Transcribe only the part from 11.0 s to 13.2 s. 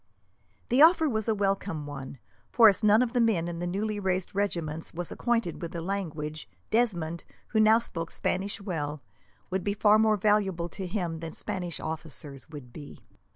than Spanish officers could be.